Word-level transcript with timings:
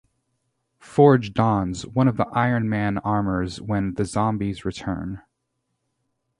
Forge 0.79 1.31
dons 1.31 1.85
one 1.85 2.07
of 2.07 2.17
the 2.17 2.25
Iron 2.29 2.67
Man 2.67 2.97
armors 2.97 3.61
when 3.61 3.93
the 3.93 4.03
zombies 4.05 4.65
return. 4.65 5.21